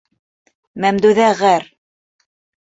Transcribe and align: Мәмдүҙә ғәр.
Мәмдүҙә 0.85 1.29
ғәр. 1.45 1.71